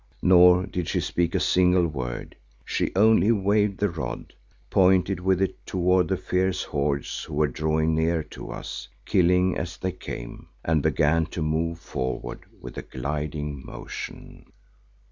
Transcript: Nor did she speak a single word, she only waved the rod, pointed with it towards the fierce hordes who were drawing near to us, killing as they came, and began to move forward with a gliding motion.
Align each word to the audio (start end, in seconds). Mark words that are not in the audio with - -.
Nor 0.23 0.65
did 0.65 0.87
she 0.87 0.99
speak 0.99 1.35
a 1.35 1.39
single 1.39 1.85
word, 1.85 2.35
she 2.65 2.91
only 2.95 3.31
waved 3.31 3.77
the 3.79 3.91
rod, 3.91 4.33
pointed 4.71 5.19
with 5.19 5.43
it 5.43 5.63
towards 5.63 6.09
the 6.09 6.17
fierce 6.17 6.63
hordes 6.63 7.23
who 7.25 7.35
were 7.35 7.47
drawing 7.47 7.93
near 7.93 8.23
to 8.23 8.49
us, 8.49 8.87
killing 9.05 9.55
as 9.55 9.77
they 9.77 9.91
came, 9.91 10.47
and 10.65 10.81
began 10.81 11.27
to 11.27 11.43
move 11.43 11.77
forward 11.77 12.39
with 12.59 12.79
a 12.79 12.81
gliding 12.81 13.63
motion. 13.63 14.51